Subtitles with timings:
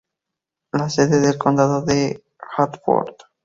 [0.73, 2.23] La sede del condado es
[2.57, 3.13] Hartford.